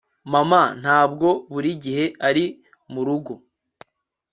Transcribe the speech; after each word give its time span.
Mama 0.33 0.61
ntabwo 0.81 1.27
buri 1.53 1.71
gihe 1.83 2.05
ari 2.27 2.45
murugo 2.93 3.33